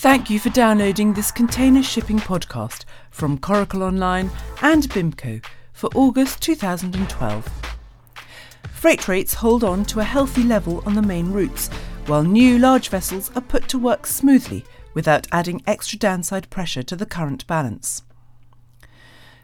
Thank 0.00 0.30
you 0.30 0.40
for 0.40 0.48
downloading 0.48 1.12
this 1.12 1.30
container 1.30 1.82
shipping 1.82 2.18
podcast 2.20 2.86
from 3.10 3.36
Coracle 3.36 3.82
Online 3.82 4.30
and 4.62 4.84
BIMCO 4.84 5.44
for 5.74 5.90
August 5.94 6.40
2012. 6.40 7.46
Freight 8.72 9.08
rates 9.08 9.34
hold 9.34 9.62
on 9.62 9.84
to 9.84 10.00
a 10.00 10.04
healthy 10.04 10.42
level 10.42 10.82
on 10.86 10.94
the 10.94 11.02
main 11.02 11.30
routes, 11.32 11.68
while 12.06 12.22
new 12.22 12.58
large 12.58 12.88
vessels 12.88 13.30
are 13.34 13.42
put 13.42 13.68
to 13.68 13.78
work 13.78 14.06
smoothly 14.06 14.64
without 14.94 15.26
adding 15.32 15.62
extra 15.66 15.98
downside 15.98 16.48
pressure 16.48 16.82
to 16.82 16.96
the 16.96 17.04
current 17.04 17.46
balance. 17.46 18.02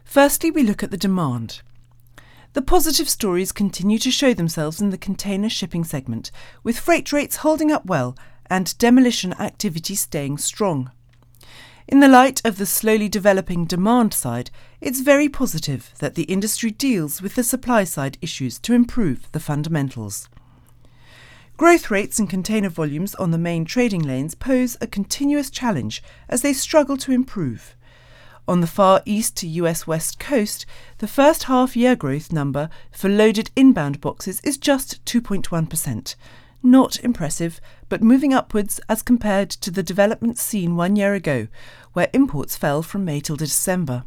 Firstly, 0.03 0.49
we 0.49 0.63
look 0.63 0.81
at 0.81 0.89
the 0.89 0.97
demand. 0.97 1.61
The 2.53 2.63
positive 2.63 3.07
stories 3.07 3.51
continue 3.51 3.99
to 3.99 4.09
show 4.09 4.33
themselves 4.33 4.81
in 4.81 4.89
the 4.89 4.97
container 4.97 5.49
shipping 5.49 5.83
segment, 5.83 6.31
with 6.63 6.79
freight 6.79 7.13
rates 7.13 7.35
holding 7.35 7.71
up 7.71 7.85
well 7.85 8.17
and 8.49 8.77
demolition 8.77 9.33
activity 9.33 9.95
staying 9.95 10.37
strong. 10.37 10.91
In 11.87 12.01
the 12.01 12.07
light 12.07 12.41
of 12.43 12.57
the 12.57 12.65
slowly 12.65 13.07
developing 13.07 13.65
demand 13.65 14.13
side, 14.13 14.51
it's 14.81 14.99
very 14.99 15.29
positive 15.29 15.91
that 15.99 16.15
the 16.15 16.23
industry 16.23 16.69
deals 16.69 17.21
with 17.21 17.35
the 17.35 17.43
supply 17.43 17.85
side 17.85 18.17
issues 18.21 18.59
to 18.59 18.73
improve 18.73 19.31
the 19.31 19.39
fundamentals. 19.39 20.27
Growth 21.55 21.89
rates 21.89 22.19
and 22.19 22.29
container 22.29 22.69
volumes 22.69 23.15
on 23.15 23.31
the 23.31 23.37
main 23.37 23.63
trading 23.65 24.03
lanes 24.03 24.35
pose 24.35 24.77
a 24.79 24.85
continuous 24.85 25.49
challenge 25.49 26.03
as 26.29 26.41
they 26.41 26.53
struggle 26.53 26.97
to 26.97 27.11
improve. 27.11 27.75
On 28.49 28.61
the 28.61 28.67
far 28.67 29.01
east 29.05 29.35
to 29.37 29.47
US 29.47 29.87
west 29.87 30.19
coast, 30.19 30.65
the 30.99 31.07
first 31.07 31.43
half 31.43 31.75
year 31.75 31.95
growth 31.95 32.31
number 32.31 32.69
for 32.91 33.09
loaded 33.09 33.49
inbound 33.55 33.99
boxes 33.99 34.39
is 34.41 34.57
just 34.57 35.03
2.1%, 35.05 36.15
not 36.67 36.99
impressive, 36.99 37.59
but 37.89 38.03
moving 38.03 38.33
upwards 38.33 38.79
as 38.87 39.01
compared 39.01 39.49
to 39.49 39.71
the 39.71 39.81
developments 39.81 40.41
seen 40.41 40.75
one 40.75 40.95
year 40.95 41.13
ago, 41.13 41.47
where 41.93 42.09
imports 42.13 42.55
fell 42.55 42.83
from 42.83 43.05
May 43.05 43.19
till 43.19 43.35
December. 43.35 44.03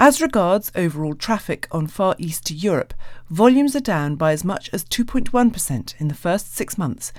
As 0.00 0.20
regards 0.20 0.72
overall 0.74 1.14
traffic 1.14 1.66
on 1.70 1.86
Far 1.86 2.14
East 2.18 2.46
to 2.46 2.54
Europe, 2.54 2.94
volumes 3.28 3.74
are 3.76 3.80
down 3.80 4.16
by 4.16 4.32
as 4.32 4.44
much 4.44 4.70
as 4.72 4.84
2.1% 4.84 5.94
in 5.98 6.08
the 6.08 6.14
first 6.14 6.54
six 6.54 6.78
months, 6.78 7.12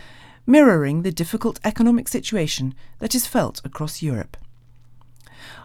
mirroring 0.48 1.04
the 1.04 1.12
difficult 1.12 1.60
economic 1.64 2.08
situation 2.08 2.74
that 3.00 3.14
is 3.14 3.28
felt 3.28 3.62
across 3.64 4.02
Europe. 4.02 4.38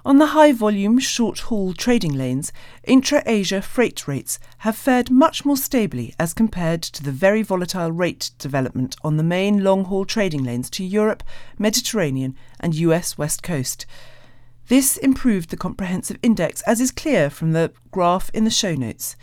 On 0.04 0.18
the 0.18 0.26
high 0.26 0.52
volume 0.52 0.98
short 0.98 1.40
haul 1.40 1.72
trading 1.72 2.14
lanes, 2.14 2.52
intra 2.82 3.22
Asia 3.26 3.62
freight 3.62 4.06
rates 4.06 4.38
have 4.58 4.76
fared 4.76 5.10
much 5.10 5.44
more 5.44 5.56
stably 5.56 6.14
as 6.18 6.34
compared 6.34 6.82
to 6.82 7.02
the 7.02 7.12
very 7.12 7.42
volatile 7.42 7.92
rate 7.92 8.30
development 8.38 8.96
on 9.02 9.16
the 9.16 9.22
main 9.22 9.64
long 9.64 9.84
haul 9.84 10.04
trading 10.04 10.44
lanes 10.44 10.68
to 10.70 10.84
Europe, 10.84 11.22
Mediterranean, 11.58 12.36
and 12.60 12.74
US 12.74 13.16
West 13.16 13.42
Coast. 13.42 13.86
This 14.68 14.96
improved 14.96 15.50
the 15.50 15.56
comprehensive 15.56 16.18
index, 16.22 16.62
as 16.62 16.80
is 16.80 16.90
clear 16.90 17.28
from 17.28 17.52
the 17.52 17.72
graph 17.90 18.30
in 18.32 18.44
the 18.44 18.50
show 18.50 18.74
notes. 18.74 19.16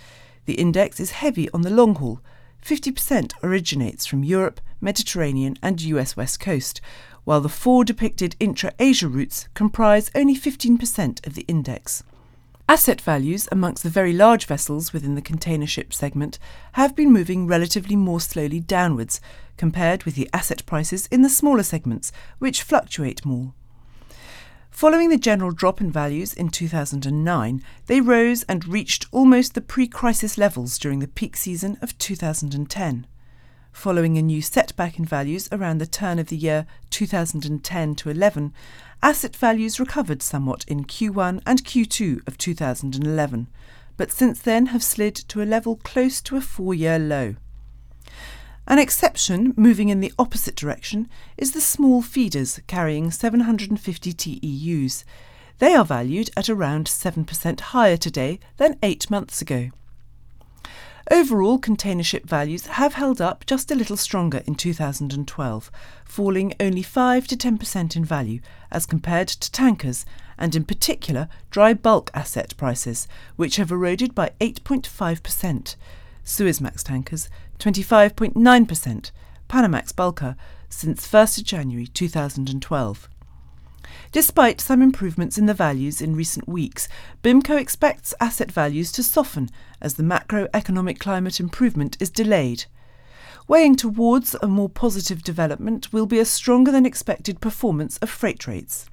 The 0.45 0.53
index 0.53 0.99
is 0.99 1.11
heavy 1.11 1.49
on 1.51 1.61
the 1.61 1.69
long 1.69 1.95
haul. 1.95 2.19
50% 2.63 3.33
originates 3.43 4.05
from 4.05 4.23
Europe, 4.23 4.61
Mediterranean, 4.79 5.57
and 5.63 5.81
US 5.81 6.15
West 6.15 6.39
Coast, 6.39 6.79
while 7.31 7.39
the 7.39 7.47
four 7.47 7.85
depicted 7.85 8.35
intra 8.41 8.73
Asia 8.77 9.07
routes 9.07 9.47
comprise 9.53 10.11
only 10.13 10.35
15% 10.35 11.25
of 11.25 11.33
the 11.33 11.43
index. 11.43 12.03
Asset 12.67 12.99
values 12.99 13.47
amongst 13.53 13.83
the 13.83 13.89
very 13.89 14.11
large 14.11 14.45
vessels 14.45 14.91
within 14.91 15.15
the 15.15 15.21
container 15.21 15.65
ship 15.65 15.93
segment 15.93 16.37
have 16.73 16.93
been 16.93 17.09
moving 17.09 17.47
relatively 17.47 17.95
more 17.95 18.19
slowly 18.19 18.59
downwards 18.59 19.21
compared 19.55 20.03
with 20.03 20.15
the 20.15 20.29
asset 20.33 20.65
prices 20.65 21.07
in 21.09 21.21
the 21.21 21.29
smaller 21.29 21.63
segments, 21.63 22.11
which 22.39 22.63
fluctuate 22.63 23.23
more. 23.23 23.53
Following 24.69 25.07
the 25.07 25.17
general 25.17 25.51
drop 25.51 25.79
in 25.79 25.89
values 25.89 26.33
in 26.33 26.49
2009, 26.49 27.63
they 27.85 28.01
rose 28.01 28.43
and 28.43 28.67
reached 28.67 29.05
almost 29.13 29.53
the 29.55 29.61
pre 29.61 29.87
crisis 29.87 30.37
levels 30.37 30.77
during 30.77 30.99
the 30.99 31.07
peak 31.07 31.37
season 31.37 31.77
of 31.81 31.97
2010 31.97 33.07
following 33.71 34.17
a 34.17 34.21
new 34.21 34.41
setback 34.41 34.99
in 34.99 35.05
values 35.05 35.47
around 35.51 35.77
the 35.77 35.85
turn 35.85 36.19
of 36.19 36.27
the 36.27 36.35
year 36.35 36.65
2010 36.89 37.95
to 37.95 38.09
11, 38.09 38.53
asset 39.01 39.35
values 39.35 39.79
recovered 39.79 40.21
somewhat 40.21 40.65
in 40.67 40.85
Q1 40.85 41.41
and 41.45 41.63
Q2 41.63 42.27
of 42.27 42.37
2011, 42.37 43.47
but 43.97 44.11
since 44.11 44.39
then 44.39 44.67
have 44.67 44.83
slid 44.83 45.15
to 45.15 45.41
a 45.41 45.45
level 45.45 45.77
close 45.77 46.21
to 46.21 46.37
a 46.37 46.41
four 46.41 46.73
year 46.73 46.99
low. 46.99 47.35
An 48.67 48.79
exception, 48.79 49.53
moving 49.57 49.89
in 49.89 49.99
the 49.99 50.13
opposite 50.19 50.55
direction, 50.55 51.09
is 51.37 51.51
the 51.51 51.61
small 51.61 52.01
feeders 52.01 52.59
carrying 52.67 53.11
750 53.11 54.13
TEUs. 54.13 55.03
They 55.57 55.73
are 55.73 55.85
valued 55.85 56.29
at 56.37 56.49
around 56.49 56.87
7% 56.87 57.59
higher 57.59 57.97
today 57.97 58.39
than 58.57 58.77
eight 58.81 59.09
months 59.09 59.41
ago. 59.41 59.71
Overall, 61.11 61.59
container 61.59 62.03
ship 62.03 62.25
values 62.25 62.67
have 62.67 62.93
held 62.93 63.19
up 63.19 63.45
just 63.45 63.69
a 63.69 63.75
little 63.75 63.97
stronger 63.97 64.43
in 64.47 64.55
2012, 64.55 65.69
falling 66.05 66.53
only 66.57 66.81
5 66.81 67.27
to 67.27 67.35
10% 67.35 67.97
in 67.97 68.05
value 68.05 68.39
as 68.71 68.85
compared 68.85 69.27
to 69.27 69.51
tankers, 69.51 70.05
and 70.37 70.55
in 70.55 70.63
particular 70.63 71.27
dry 71.49 71.73
bulk 71.73 72.11
asset 72.13 72.55
prices, 72.55 73.09
which 73.35 73.57
have 73.57 73.71
eroded 73.71 74.15
by 74.15 74.31
8.5%. 74.39 75.75
Suezmax 76.23 76.81
tankers 76.81 77.27
25.9%, 77.59 79.11
Panamax 79.49 79.93
bulker 79.93 80.37
since 80.69 81.05
1st 81.05 81.43
January 81.43 81.87
2012. 81.87 83.09
Despite 84.11 84.59
some 84.59 84.81
improvements 84.81 85.37
in 85.37 85.45
the 85.45 85.53
values 85.53 86.01
in 86.01 86.17
recent 86.17 86.45
weeks, 86.45 86.89
BIMCO 87.23 87.57
expects 87.57 88.13
asset 88.19 88.51
values 88.51 88.91
to 88.91 89.03
soften 89.03 89.49
as 89.79 89.93
the 89.93 90.03
macroeconomic 90.03 90.99
climate 90.99 91.39
improvement 91.39 91.95
is 92.01 92.09
delayed. 92.09 92.65
Weighing 93.47 93.77
towards 93.77 94.35
a 94.41 94.47
more 94.47 94.67
positive 94.67 95.23
development 95.23 95.93
will 95.93 96.05
be 96.05 96.19
a 96.19 96.25
stronger 96.25 96.73
than 96.73 96.85
expected 96.85 97.39
performance 97.39 97.97
of 97.99 98.09
freight 98.09 98.47
rates. 98.47 98.85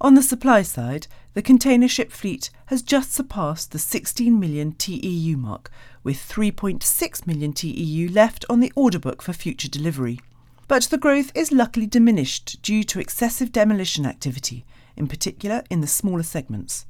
On 0.00 0.14
the 0.14 0.22
supply 0.22 0.62
side, 0.62 1.06
the 1.34 1.42
container 1.42 1.88
ship 1.88 2.10
fleet 2.10 2.50
has 2.66 2.82
just 2.82 3.12
surpassed 3.12 3.70
the 3.70 3.78
16 3.78 4.38
million 4.38 4.72
TEU 4.72 5.36
mark, 5.36 5.70
with 6.02 6.16
3.6 6.16 7.26
million 7.28 7.52
TEU 7.52 8.08
left 8.08 8.44
on 8.50 8.58
the 8.58 8.72
order 8.74 8.98
book 8.98 9.22
for 9.22 9.32
future 9.32 9.68
delivery 9.68 10.18
but 10.68 10.84
the 10.84 10.98
growth 10.98 11.32
is 11.34 11.52
luckily 11.52 11.86
diminished 11.86 12.62
due 12.62 12.82
to 12.84 13.00
excessive 13.00 13.52
demolition 13.52 14.06
activity, 14.06 14.64
in 14.96 15.06
particular 15.06 15.62
in 15.70 15.80
the 15.80 15.86
smaller 15.86 16.22
segments. 16.22 16.86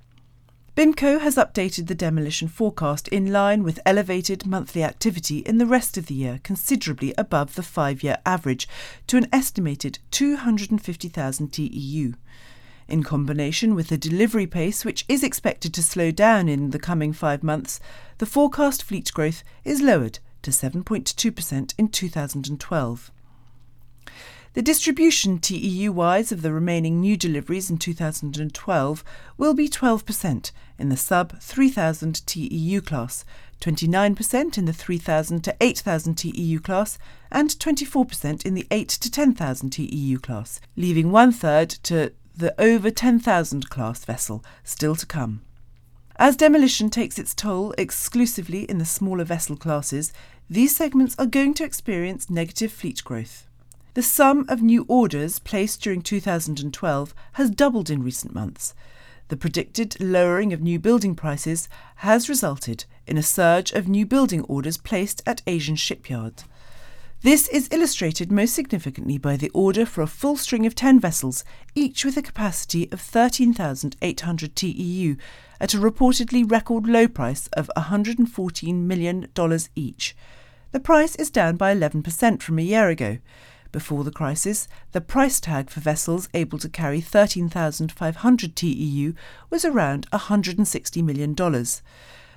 BIMCO 0.75 1.19
has 1.21 1.35
updated 1.35 1.85
the 1.85 1.93
demolition 1.93 2.47
forecast 2.47 3.07
in 3.09 3.31
line 3.31 3.61
with 3.61 3.79
elevated 3.85 4.47
monthly 4.47 4.83
activity 4.83 5.37
in 5.39 5.59
the 5.59 5.67
rest 5.67 5.99
of 5.99 6.07
the 6.07 6.15
year, 6.15 6.39
considerably 6.41 7.13
above 7.15 7.53
the 7.53 7.61
five 7.61 8.01
year 8.01 8.17
average, 8.25 8.67
to 9.05 9.17
an 9.17 9.27
estimated 9.31 9.99
250,000 10.09 11.53
TEU. 11.53 12.15
In 12.87 13.03
combination 13.03 13.75
with 13.75 13.89
the 13.89 13.99
delivery 13.99 14.47
pace, 14.47 14.83
which 14.83 15.05
is 15.07 15.21
expected 15.21 15.75
to 15.75 15.83
slow 15.83 16.09
down 16.09 16.49
in 16.49 16.71
the 16.71 16.79
coming 16.79 17.13
five 17.13 17.43
months, 17.43 17.79
the 18.17 18.25
forecast 18.25 18.81
fleet 18.81 19.13
growth 19.13 19.43
is 19.63 19.79
lowered 19.79 20.17
to 20.41 20.49
7.2% 20.49 21.73
in 21.77 21.87
2012. 21.87 23.11
The 24.53 24.61
distribution 24.61 25.39
TEU 25.39 25.91
wise 25.91 26.31
of 26.31 26.43
the 26.43 26.53
remaining 26.53 27.01
new 27.01 27.17
deliveries 27.17 27.71
in 27.71 27.79
2012 27.79 29.03
will 29.35 29.55
be 29.55 29.67
12% 29.67 30.51
in 30.77 30.89
the 30.89 30.97
sub 30.97 31.41
3000 31.41 32.23
TEU 32.27 32.79
class, 32.81 33.25
29% 33.61 34.57
in 34.59 34.65
the 34.65 34.73
3000 34.73 35.43
to 35.43 35.55
8000 35.59 36.13
TEU 36.13 36.59
class, 36.59 36.99
and 37.31 37.49
24% 37.49 38.45
in 38.45 38.53
the 38.53 38.67
8 38.69 38.89
to 38.89 39.09
10,000 39.09 39.69
TEU 39.71 40.19
class, 40.19 40.61
leaving 40.75 41.11
one 41.11 41.31
third 41.31 41.71
to 41.71 42.13
the 42.35 42.53
over 42.61 42.91
10,000 42.91 43.69
class 43.71 44.05
vessel 44.05 44.45
still 44.63 44.95
to 44.95 45.07
come. 45.07 45.41
As 46.17 46.35
demolition 46.35 46.91
takes 46.91 47.17
its 47.17 47.33
toll 47.33 47.73
exclusively 47.75 48.65
in 48.65 48.77
the 48.77 48.85
smaller 48.85 49.23
vessel 49.23 49.55
classes, 49.55 50.13
these 50.47 50.75
segments 50.75 51.15
are 51.17 51.25
going 51.25 51.55
to 51.55 51.63
experience 51.63 52.29
negative 52.29 52.71
fleet 52.71 53.03
growth. 53.03 53.47
The 53.95 54.01
sum 54.01 54.45
of 54.49 54.63
new 54.63 54.85
orders 54.87 55.37
placed 55.37 55.81
during 55.83 56.01
2012 56.01 57.13
has 57.33 57.51
doubled 57.51 57.91
in 57.91 58.01
recent 58.01 58.33
months. 58.33 58.73
The 59.27 59.37
predicted 59.37 59.99
lowering 59.99 60.51
of 60.51 60.61
new 60.61 60.79
building 60.79 61.13
prices 61.13 61.69
has 61.97 62.27
resulted 62.27 62.85
in 63.05 63.17
a 63.17 63.23
surge 63.23 63.71
of 63.71 63.87
new 63.87 64.07
building 64.07 64.41
orders 64.45 64.77
placed 64.77 65.21
at 65.27 65.43
Asian 65.45 65.75
shipyards. 65.75 66.45
This 67.21 67.47
is 67.49 67.69
illustrated 67.71 68.31
most 68.31 68.55
significantly 68.55 69.19
by 69.19 69.37
the 69.37 69.51
order 69.51 69.85
for 69.85 70.01
a 70.01 70.07
full 70.07 70.37
string 70.37 70.65
of 70.65 70.73
10 70.73 70.99
vessels, 70.99 71.45
each 71.75 72.03
with 72.03 72.17
a 72.17 72.23
capacity 72.23 72.91
of 72.91 72.99
13,800 72.99 74.55
TEU, 74.55 75.15
at 75.61 75.73
a 75.75 75.77
reportedly 75.77 76.49
record 76.49 76.87
low 76.87 77.07
price 77.07 77.47
of 77.53 77.69
$114 77.77 78.73
million 78.73 79.27
each. 79.75 80.15
The 80.71 80.79
price 80.79 81.15
is 81.15 81.29
down 81.29 81.57
by 81.57 81.73
11% 81.75 82.41
from 82.41 82.57
a 82.57 82.63
year 82.63 82.89
ago. 82.89 83.19
Before 83.73 84.03
the 84.03 84.11
crisis, 84.11 84.67
the 84.91 85.01
price 85.01 85.39
tag 85.39 85.71
for 85.71 85.79
vessels 85.79 86.29
able 86.35 86.59
to 86.59 86.69
carry 86.69 87.01
13,500 87.01 88.55
TEU 88.55 89.15
was 89.49 89.65
around 89.65 90.07
$160 90.11 91.03
million. 91.03 91.33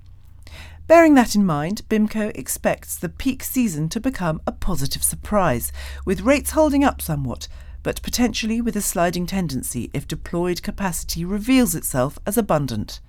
Bearing 0.87 1.13
that 1.13 1.35
in 1.35 1.45
mind, 1.45 1.83
BIMCO 1.87 2.35
expects 2.35 2.97
the 2.97 3.07
peak 3.07 3.43
season 3.43 3.87
to 3.89 3.99
become 3.99 4.41
a 4.47 4.51
positive 4.51 5.03
surprise, 5.03 5.71
with 6.05 6.21
rates 6.21 6.51
holding 6.51 6.83
up 6.83 7.03
somewhat, 7.03 7.47
but 7.83 8.01
potentially 8.01 8.61
with 8.61 8.75
a 8.75 8.81
sliding 8.81 9.27
tendency 9.27 9.91
if 9.93 10.07
deployed 10.07 10.63
capacity 10.63 11.23
reveals 11.23 11.75
itself 11.75 12.17
as 12.25 12.35
abundant. 12.35 12.99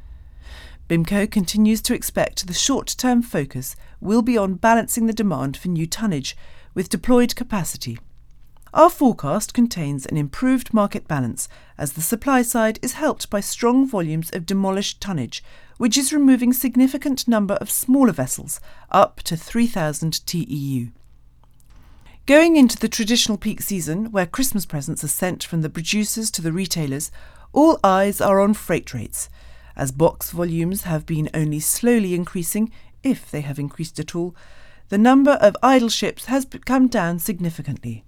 BIMCO 0.90 1.30
continues 1.30 1.80
to 1.80 1.94
expect 1.94 2.46
the 2.46 2.52
short 2.52 2.94
term 2.98 3.22
focus 3.22 3.74
will 4.02 4.20
be 4.20 4.36
on 4.36 4.52
balancing 4.52 5.06
the 5.06 5.14
demand 5.14 5.56
for 5.56 5.68
new 5.68 5.86
tonnage 5.86 6.36
with 6.74 6.90
deployed 6.90 7.34
capacity. 7.34 7.98
Our 8.76 8.90
forecast 8.90 9.54
contains 9.54 10.04
an 10.04 10.18
improved 10.18 10.74
market 10.74 11.08
balance 11.08 11.48
as 11.78 11.94
the 11.94 12.02
supply 12.02 12.42
side 12.42 12.78
is 12.82 12.92
helped 12.92 13.30
by 13.30 13.40
strong 13.40 13.88
volumes 13.88 14.30
of 14.32 14.44
demolished 14.44 15.00
tonnage, 15.00 15.42
which 15.78 15.96
is 15.96 16.12
removing 16.12 16.52
significant 16.52 17.26
number 17.26 17.54
of 17.54 17.70
smaller 17.70 18.12
vessels 18.12 18.60
up 18.90 19.22
to 19.22 19.34
3000 19.34 20.26
TEU. 20.26 20.88
Going 22.26 22.56
into 22.56 22.76
the 22.76 22.86
traditional 22.86 23.38
peak 23.38 23.62
season, 23.62 24.12
where 24.12 24.26
Christmas 24.26 24.66
presents 24.66 25.02
are 25.02 25.08
sent 25.08 25.42
from 25.42 25.62
the 25.62 25.70
producers 25.70 26.30
to 26.32 26.42
the 26.42 26.52
retailers, 26.52 27.10
all 27.54 27.80
eyes 27.82 28.20
are 28.20 28.40
on 28.40 28.52
freight 28.52 28.92
rates, 28.92 29.30
as 29.74 29.90
box 29.90 30.32
volumes 30.32 30.82
have 30.82 31.06
been 31.06 31.30
only 31.32 31.60
slowly 31.60 32.14
increasing, 32.14 32.70
if 33.02 33.30
they 33.30 33.40
have 33.40 33.58
increased 33.58 33.98
at 33.98 34.14
all. 34.14 34.36
The 34.90 34.98
number 34.98 35.38
of 35.40 35.56
idle 35.62 35.88
ships 35.88 36.26
has 36.26 36.46
come 36.66 36.88
down 36.88 37.20
significantly. 37.20 38.04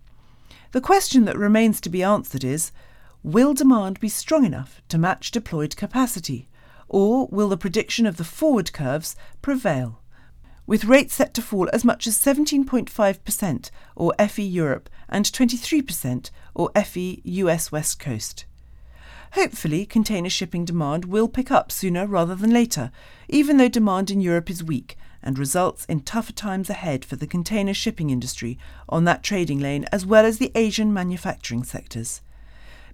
The 0.72 0.80
question 0.82 1.24
that 1.24 1.38
remains 1.38 1.80
to 1.80 1.88
be 1.88 2.02
answered 2.02 2.44
is 2.44 2.72
Will 3.22 3.54
demand 3.54 4.00
be 4.00 4.08
strong 4.08 4.44
enough 4.44 4.82
to 4.88 4.98
match 4.98 5.30
deployed 5.30 5.76
capacity? 5.76 6.48
Or 6.88 7.26
will 7.28 7.48
the 7.48 7.56
prediction 7.56 8.06
of 8.06 8.16
the 8.16 8.24
forward 8.24 8.72
curves 8.72 9.16
prevail? 9.42 10.02
With 10.66 10.84
rates 10.84 11.14
set 11.14 11.32
to 11.34 11.42
fall 11.42 11.70
as 11.72 11.84
much 11.84 12.06
as 12.06 12.18
17.5% 12.18 13.70
or 13.96 14.14
FE 14.28 14.42
Europe 14.42 14.90
and 15.08 15.24
23% 15.24 16.30
or 16.54 16.70
FE 16.84 17.22
US 17.24 17.72
West 17.72 17.98
Coast. 17.98 18.44
Hopefully, 19.32 19.84
container 19.84 20.30
shipping 20.30 20.64
demand 20.64 21.04
will 21.04 21.28
pick 21.28 21.50
up 21.50 21.70
sooner 21.70 22.06
rather 22.06 22.34
than 22.34 22.50
later, 22.50 22.90
even 23.28 23.56
though 23.56 23.68
demand 23.68 24.10
in 24.10 24.20
Europe 24.20 24.50
is 24.50 24.64
weak 24.64 24.96
and 25.22 25.38
results 25.38 25.84
in 25.86 26.00
tougher 26.00 26.32
times 26.32 26.70
ahead 26.70 27.04
for 27.04 27.16
the 27.16 27.26
container 27.26 27.74
shipping 27.74 28.10
industry 28.10 28.58
on 28.88 29.04
that 29.04 29.22
trading 29.22 29.58
lane 29.58 29.84
as 29.92 30.06
well 30.06 30.24
as 30.24 30.38
the 30.38 30.52
Asian 30.54 30.92
manufacturing 30.92 31.64
sectors. 31.64 32.22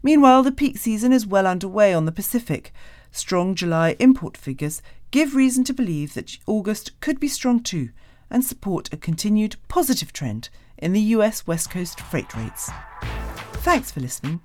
Meanwhile, 0.03 0.43
the 0.43 0.53
peak 0.53 0.77
season 0.79 1.13
is 1.13 1.27
well 1.27 1.47
underway 1.47 1.95
on 1.95 2.05
the 2.05 2.13
Pacific, 2.13 2.73
Strong 3.15 3.55
July 3.55 3.95
import 4.01 4.37
figures 4.37 4.83
give 5.13 5.37
reason 5.37 5.63
to 5.63 5.73
believe 5.73 6.15
that 6.15 6.37
August 6.47 6.99
could 7.01 7.21
be 7.21 7.29
strong 7.29 7.61
too 7.61 7.91
and 8.29 8.45
support 8.45 8.93
a 8.93 8.97
continued 8.97 9.55
positive 9.69 10.13
trend 10.13 10.49
in 10.77 10.93
the 10.93 11.01
US 11.01 11.47
West 11.47 11.71
Coast 11.71 12.01
freight 12.01 12.35
rates. 12.35 12.71
Thanks 13.63 13.93
for 13.93 14.01
listening. 14.01 14.41